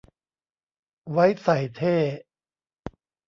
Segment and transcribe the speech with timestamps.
[1.11, 1.97] ไว้ใส่เท่